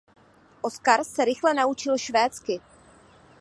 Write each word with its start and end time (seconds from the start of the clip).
Oskar 0.61 1.03
se 1.03 1.21
rychle 1.25 1.53
naučil 1.53 1.97
švédsky. 1.97 2.59